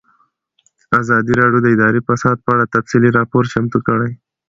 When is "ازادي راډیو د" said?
1.01-1.67